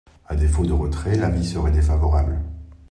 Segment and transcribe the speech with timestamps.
[0.27, 2.41] À défaut de retrait, l’avis serait défavorable.